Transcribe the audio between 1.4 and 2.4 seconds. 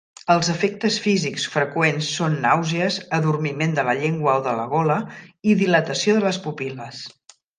freqüents són